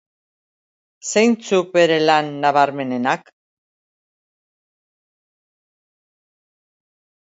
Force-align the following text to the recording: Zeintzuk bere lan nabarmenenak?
Zeintzuk 1.09 1.69
bere 1.75 1.99
lan 2.07 2.33
nabarmenenak? 2.47 3.31